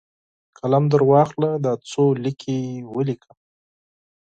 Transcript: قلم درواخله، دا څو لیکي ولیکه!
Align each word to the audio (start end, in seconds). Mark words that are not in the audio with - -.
قلم 0.57 0.83
درواخله، 0.93 1.51
دا 1.65 1.73
څو 1.91 2.03
لیکي 2.23 2.59
ولیکه! 2.95 3.31